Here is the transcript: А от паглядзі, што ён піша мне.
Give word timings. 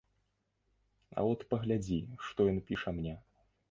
А 1.17 1.27
от 1.35 1.45
паглядзі, 1.53 2.03
што 2.27 2.51
ён 2.57 2.63
піша 2.71 2.89
мне. 3.01 3.13